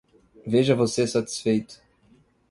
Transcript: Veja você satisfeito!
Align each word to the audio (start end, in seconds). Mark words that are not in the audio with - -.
Veja 0.47 0.73
você 0.75 1.05
satisfeito! 1.05 1.79